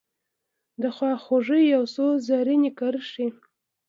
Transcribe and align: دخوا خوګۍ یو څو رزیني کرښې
دخوا 0.83 1.11
خوګۍ 1.23 1.63
یو 1.75 1.83
څو 1.93 2.05
رزیني 2.17 2.71
کرښې 2.79 3.27